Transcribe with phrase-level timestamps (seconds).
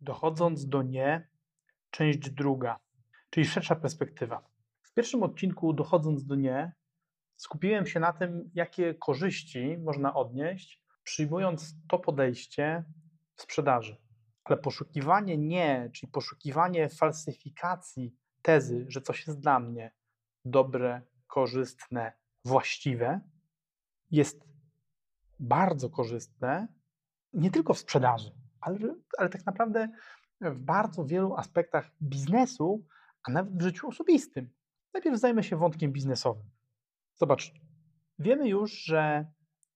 [0.00, 1.28] Dochodząc do nie,
[1.90, 2.78] część druga,
[3.30, 4.48] czyli szersza perspektywa.
[4.82, 6.72] W pierwszym odcinku, dochodząc do nie,
[7.36, 12.84] skupiłem się na tym, jakie korzyści można odnieść, przyjmując to podejście
[13.36, 13.96] w sprzedaży.
[14.44, 19.92] Ale poszukiwanie nie, czyli poszukiwanie falsyfikacji tezy, że coś jest dla mnie
[20.44, 22.12] dobre, korzystne,
[22.44, 23.20] właściwe,
[24.10, 24.44] jest
[25.40, 26.68] bardzo korzystne
[27.32, 28.30] nie tylko w sprzedaży,
[28.60, 28.78] ale,
[29.18, 29.88] ale tak naprawdę
[30.40, 32.86] w bardzo wielu aspektach biznesu,
[33.28, 34.50] a nawet w życiu osobistym.
[34.94, 36.50] Najpierw zajmę się wątkiem biznesowym.
[37.14, 37.54] Zobacz,
[38.18, 39.26] wiemy już, że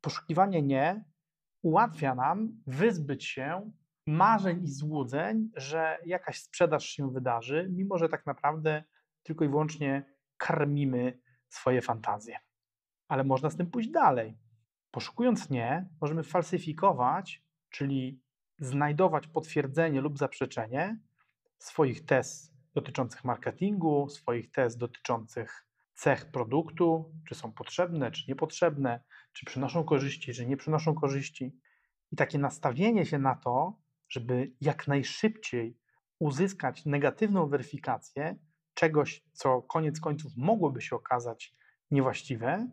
[0.00, 1.04] poszukiwanie nie
[1.62, 3.70] ułatwia nam wyzbyć się
[4.06, 8.84] marzeń i złudzeń, że jakaś sprzedaż się wydarzy, mimo że tak naprawdę
[9.22, 12.38] tylko i wyłącznie karmimy swoje fantazje.
[13.08, 14.38] Ale można z tym pójść dalej.
[14.90, 18.22] Poszukując nie, możemy falsyfikować, czyli
[18.58, 20.98] znajdować potwierdzenie lub zaprzeczenie
[21.58, 29.00] swoich tez dotyczących marketingu, swoich tez dotyczących cech produktu, czy są potrzebne, czy niepotrzebne,
[29.32, 31.56] czy przynoszą korzyści, czy nie przynoszą korzyści.
[32.12, 35.78] I takie nastawienie się na to, żeby jak najszybciej
[36.18, 38.36] uzyskać negatywną weryfikację
[38.74, 41.54] czegoś, co koniec końców mogłoby się okazać
[41.90, 42.68] niewłaściwe,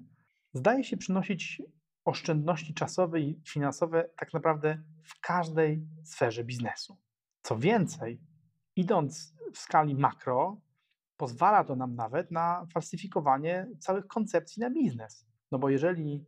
[0.53, 1.61] zdaje się przynosić
[2.05, 6.97] oszczędności czasowe i finansowe tak naprawdę w każdej sferze biznesu.
[7.41, 8.21] Co więcej,
[8.75, 10.61] idąc w skali makro,
[11.17, 15.25] pozwala to nam nawet na falsyfikowanie całych koncepcji na biznes.
[15.51, 16.25] No bo jeżeli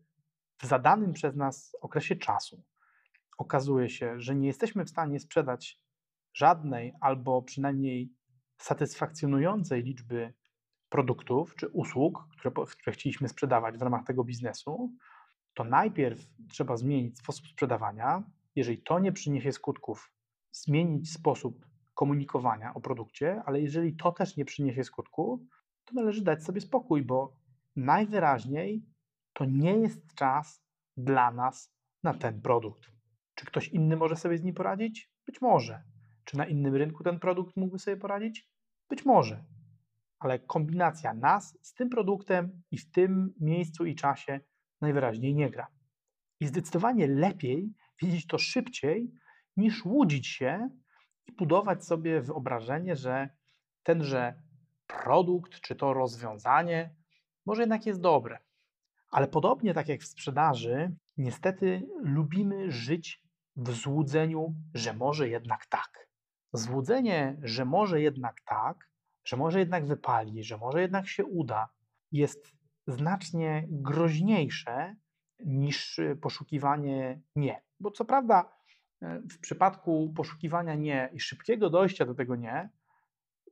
[0.61, 2.63] w zadanym przez nas okresie czasu
[3.37, 5.81] okazuje się, że nie jesteśmy w stanie sprzedać
[6.33, 8.11] żadnej albo przynajmniej
[8.57, 10.33] satysfakcjonującej liczby
[10.89, 14.93] produktów czy usług, które, które chcieliśmy sprzedawać w ramach tego biznesu,
[15.55, 18.23] to najpierw trzeba zmienić sposób sprzedawania.
[18.55, 20.11] Jeżeli to nie przyniesie skutków,
[20.51, 25.45] zmienić sposób komunikowania o produkcie, ale jeżeli to też nie przyniesie skutku,
[25.85, 27.37] to należy dać sobie spokój, bo
[27.75, 28.85] najwyraźniej
[29.33, 30.63] to nie jest czas
[30.97, 32.91] dla nas na ten produkt.
[33.35, 35.11] Czy ktoś inny może sobie z nim poradzić?
[35.25, 35.83] Być może.
[36.25, 38.49] Czy na innym rynku ten produkt mógłby sobie poradzić?
[38.89, 39.43] Być może.
[40.19, 44.39] Ale kombinacja nas z tym produktem i w tym miejscu i czasie
[44.81, 45.67] najwyraźniej nie gra.
[46.39, 49.11] I zdecydowanie lepiej widzieć to szybciej,
[49.57, 50.69] niż łudzić się
[51.27, 53.29] i budować sobie wyobrażenie, że
[53.83, 54.41] tenże
[54.87, 56.95] produkt czy to rozwiązanie
[57.45, 58.39] może jednak jest dobre.
[59.11, 63.23] Ale podobnie tak jak w sprzedaży, niestety lubimy żyć
[63.55, 66.07] w złudzeniu, że może jednak tak.
[66.53, 68.89] Złudzenie, że może jednak tak,
[69.25, 71.69] że może jednak wypali, że może jednak się uda,
[72.11, 72.54] jest
[72.87, 74.95] znacznie groźniejsze
[75.39, 77.61] niż poszukiwanie nie.
[77.79, 78.57] Bo co prawda,
[79.01, 82.69] e, w przypadku poszukiwania nie i szybkiego dojścia do tego nie,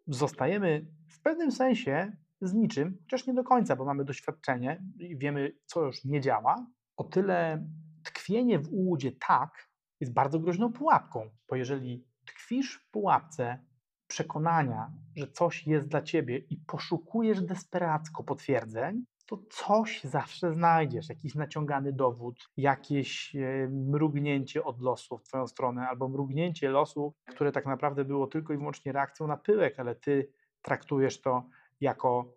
[0.08, 2.12] zostajemy w pewnym sensie
[2.42, 6.68] z niczym, chociaż nie do końca, bo mamy doświadczenie i wiemy, co już nie działa.
[6.98, 7.68] O tyle
[8.04, 9.70] tkwienie w ułudzie tak
[10.00, 13.66] jest bardzo groźną pułapką, bo jeżeli tkwisz w pułapce
[14.08, 21.36] przekonania, że coś jest dla ciebie i poszukujesz desperacko potwierdzeń, to coś zawsze znajdziesz, jakiś
[21.36, 27.66] naciągany dowód, jakieś e, mrugnięcie od losu w Twoją stronę, albo mrugnięcie losu, które tak
[27.66, 30.30] naprawdę było tylko i wyłącznie reakcją na pyłek, ale Ty
[30.62, 31.50] traktujesz to
[31.82, 32.36] jako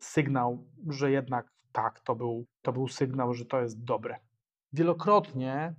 [0.00, 4.18] sygnał, że jednak tak, to był, to był sygnał, że to jest dobre.
[4.72, 5.74] Wielokrotnie,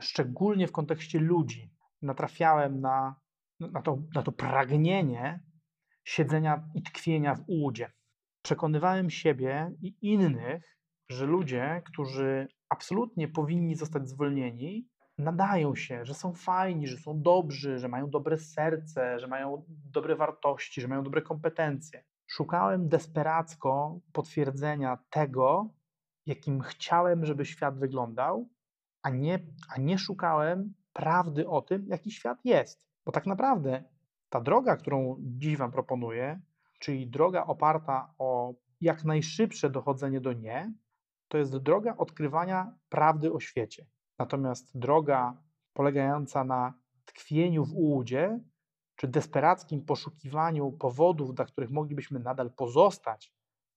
[0.00, 1.70] szczególnie w kontekście ludzi,
[2.02, 3.16] natrafiałem na,
[3.60, 5.40] na, to, na to pragnienie
[6.04, 7.92] siedzenia i tkwienia w ułudzie
[8.42, 14.88] przekonywałem siebie i innych, że ludzie, którzy absolutnie powinni zostać zwolnieni,
[15.18, 20.16] nadają się, że są fajni, że są dobrzy, że mają dobre serce, że mają dobre
[20.16, 22.04] wartości, że mają dobre kompetencje.
[22.26, 25.68] Szukałem desperacko potwierdzenia tego,
[26.26, 28.48] jakim chciałem, żeby świat wyglądał,
[29.02, 29.38] a nie,
[29.74, 32.86] a nie szukałem prawdy o tym, jaki świat jest.
[33.04, 33.84] Bo tak naprawdę
[34.28, 36.40] ta droga, którą dziś Wam proponuję,
[36.80, 38.31] czyli droga oparta o
[38.82, 40.72] jak najszybsze dochodzenie do nie,
[41.28, 43.86] to jest droga odkrywania prawdy o świecie.
[44.18, 45.42] Natomiast droga
[45.72, 46.74] polegająca na
[47.04, 48.40] tkwieniu w ułudzie,
[48.96, 53.32] czy desperackim poszukiwaniu powodów, dla których moglibyśmy nadal pozostać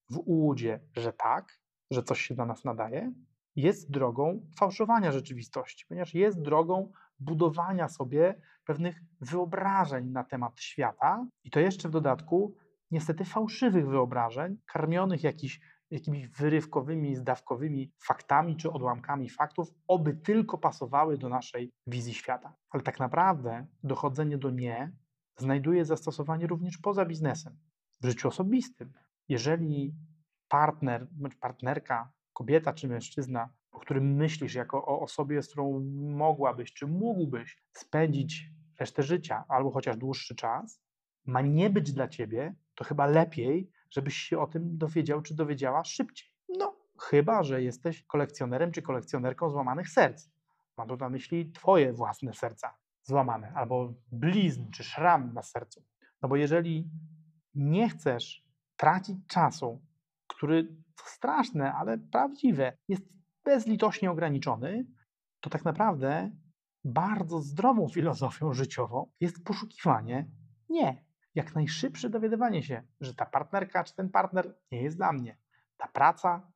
[0.09, 1.59] w ułudzie, że tak,
[1.91, 3.13] że coś się dla nas nadaje,
[3.55, 11.49] jest drogą fałszowania rzeczywistości, ponieważ jest drogą budowania sobie pewnych wyobrażeń na temat świata i
[11.51, 12.55] to jeszcze w dodatku
[12.91, 15.59] niestety fałszywych wyobrażeń, karmionych jakiś,
[15.91, 22.55] jakimiś wyrywkowymi, zdawkowymi faktami czy odłamkami faktów, oby tylko pasowały do naszej wizji świata.
[22.69, 24.91] Ale tak naprawdę dochodzenie do nie
[25.37, 27.57] znajduje zastosowanie również poza biznesem,
[28.01, 28.93] w życiu osobistym.
[29.29, 29.95] Jeżeli
[30.47, 36.73] partner bądź partnerka, kobieta czy mężczyzna, o którym myślisz jako o osobie, z którą mogłabyś
[36.73, 38.49] czy mógłbyś spędzić
[38.79, 40.81] resztę życia albo chociaż dłuższy czas,
[41.25, 45.83] ma nie być dla ciebie, to chyba lepiej, żebyś się o tym dowiedział czy dowiedziała
[45.83, 46.29] szybciej.
[46.59, 50.29] No, chyba, że jesteś kolekcjonerem czy kolekcjonerką złamanych serc.
[50.77, 55.83] Mam tu na myśli twoje własne serca złamane, albo blizn czy szram na sercu.
[56.21, 56.89] No bo jeżeli
[57.55, 58.45] nie chcesz
[58.77, 59.81] tracić czasu,
[60.27, 60.63] który
[60.95, 63.03] to straszne, ale prawdziwe, jest
[63.43, 64.85] bezlitośnie ograniczony,
[65.39, 66.31] to tak naprawdę
[66.83, 70.29] bardzo zdrową filozofią życiową jest poszukiwanie
[70.69, 71.05] nie.
[71.35, 75.37] Jak najszybsze dowiadywanie się, że ta partnerka czy ten partner nie jest dla mnie,
[75.77, 76.51] ta praca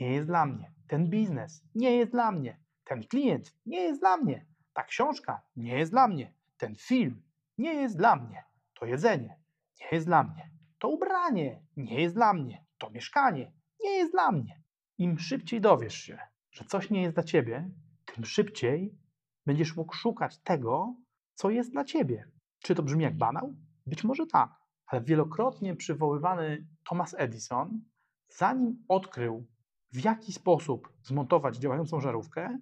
[0.00, 4.16] nie jest dla mnie, ten biznes nie jest dla mnie, ten klient nie jest dla
[4.16, 7.22] mnie, ta książka nie jest dla mnie, ten film
[7.58, 8.44] nie jest dla mnie,
[8.74, 9.40] to jedzenie
[9.80, 14.32] nie jest dla mnie, to ubranie nie jest dla mnie, to mieszkanie nie jest dla
[14.32, 14.62] mnie.
[14.98, 16.18] Im szybciej dowiesz się,
[16.50, 17.70] że coś nie jest dla ciebie,
[18.14, 18.98] tym szybciej
[19.46, 20.96] będziesz mógł szukać tego,
[21.34, 22.30] co jest dla ciebie.
[22.62, 23.54] Czy to brzmi jak banał?
[23.86, 24.50] Być może tak,
[24.86, 27.80] ale wielokrotnie przywoływany Thomas Edison,
[28.28, 29.46] zanim odkrył,
[29.92, 32.58] w jaki sposób zmontować działającą żarówkę,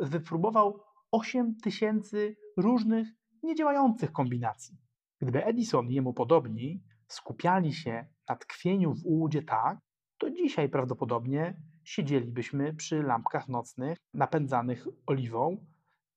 [0.00, 3.08] wypróbował 8 tysięcy różnych
[3.42, 4.78] niedziałających kombinacji.
[5.20, 9.78] Gdyby Edison i jemu podobni skupiali się na tkwieniu w ułudzie tak,
[10.18, 15.66] to dzisiaj prawdopodobnie siedzielibyśmy przy lampkach nocnych napędzanych oliwą,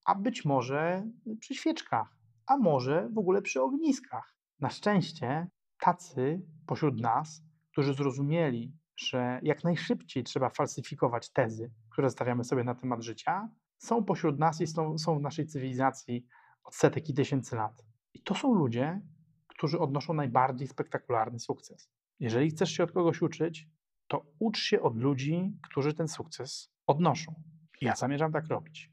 [0.06, 1.08] a być może
[1.40, 2.17] przy świeczkach,
[2.48, 4.36] a może w ogóle przy ogniskach.
[4.60, 5.48] Na szczęście
[5.80, 12.76] tacy pośród nas, którzy zrozumieli, że jak najszybciej trzeba falsyfikować tezy, które stawiamy sobie na
[12.76, 16.26] temat życia, są pośród nas i są, są w naszej cywilizacji
[16.64, 17.86] od setek i tysięcy lat.
[18.14, 19.02] I to są ludzie,
[19.48, 21.90] którzy odnoszą najbardziej spektakularny sukces.
[22.20, 23.68] Jeżeli chcesz się od kogoś uczyć,
[24.08, 27.34] to ucz się od ludzi, którzy ten sukces odnoszą.
[27.82, 28.92] Ja zamierzam tak robić.